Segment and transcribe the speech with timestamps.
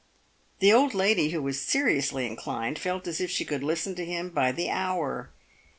[0.61, 4.29] The old lady— who was seriously inclined— felt as if she could listen to him
[4.31, 5.29] by the hour.